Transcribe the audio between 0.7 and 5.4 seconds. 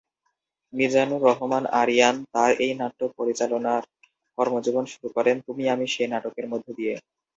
মিজানুর রহমান আরিয়ান তার এই নাট্য পরিচালনার কর্মজীবন শুরু করেন